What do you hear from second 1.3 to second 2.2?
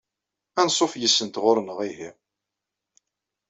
ɣur-neɣ ihi.